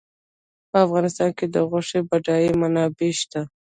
[0.69, 3.41] په افغانستان کې د غوښې بډایه منابع شته.